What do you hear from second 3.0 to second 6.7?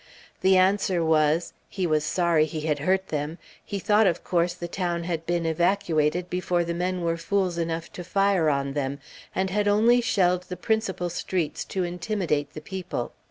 them; he thought of course the town had been evacuated before